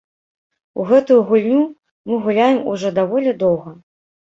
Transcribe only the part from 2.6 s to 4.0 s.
ужо даволі доўга.